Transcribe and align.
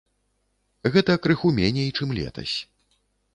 Гэта 0.95 1.17
крыху 1.25 1.51
меней, 1.59 1.93
чым 1.99 2.09
летась. 2.21 2.57